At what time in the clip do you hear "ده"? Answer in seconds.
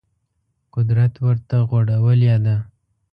2.45-2.55